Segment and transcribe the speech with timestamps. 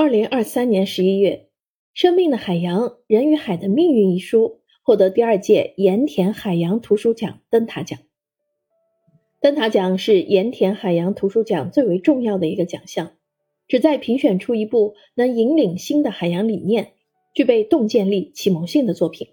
[0.00, 1.48] 二零二三年十一月，
[2.00, 7.98] 《生命的海洋：人与海的命运》一书获得第二届盐田海洋图书奖灯塔奖。
[9.42, 13.12] 灯塔奖是盐田海洋图书奖最为重要的一个奖项，
[13.68, 16.92] 旨在评选出一部能引领新的海洋理念、
[17.34, 19.28] 具备洞见力、启蒙性的作品。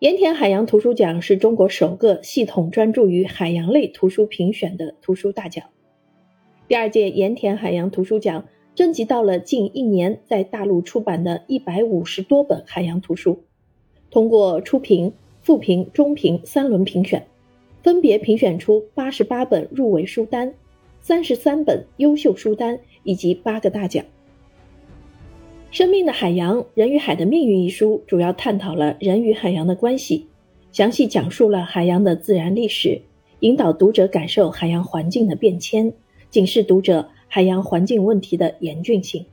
[0.00, 5.66] 盐田海洋图书奖是中国首个系统专注于海洋类图书评选的图书大奖。
[6.66, 8.48] 第二届盐田海洋图书奖。
[8.74, 13.42] 征集到了近一年在大陆出版的一百五十多本海洋图书，
[14.10, 17.26] 通过初评、复评、中评三轮评选，
[17.82, 20.54] 分别评选出八十八本入围书单、
[21.02, 24.02] 三十三本优秀书单以及八个大奖。
[25.70, 30.28] 《生命的海洋：人与海的命运》一书主要探讨了人与海洋的关系，
[30.72, 33.02] 详细讲述了海洋的自然历史，
[33.40, 35.92] 引导读者感受海洋环境的变迁，
[36.30, 37.10] 警示读者。
[37.34, 39.24] 海洋环境问题的严峻性。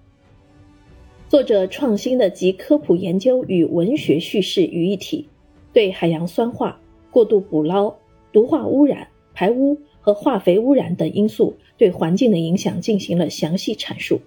[1.28, 5.28] 作者创新的集科普研究与文学叙事于一体，
[5.74, 6.80] 对海洋酸化、
[7.12, 7.94] 过度捕捞、
[8.32, 14.22] 毒化污染、排污和化肥污染等因素对环境的影响进行了详细阐述，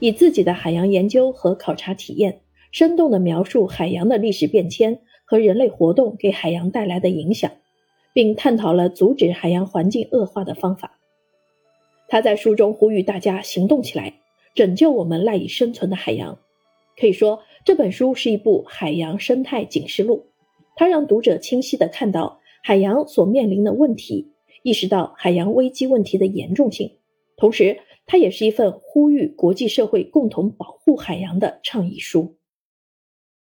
[0.00, 2.40] 以自己的海洋研究和考察体验，
[2.72, 7.52] 生动地描述海洋的历史变迁和人类活动给海洋带来的影响，
[8.12, 10.98] 并探讨了阻止海洋环境恶化的方法。
[12.14, 14.20] 他在书中呼吁大家行动起来，
[14.54, 16.38] 拯救我们赖以生存的海洋。
[16.96, 20.26] 可以说，这本书是一部海洋生态警示录。
[20.76, 24.30] 它让读者清晰地看到海洋所面临的问题，
[24.62, 26.92] 意识到海洋危机问题的严重性。
[27.36, 32.36] 同时，它也是一份呼吁国际社会共同保护海洋的倡议书。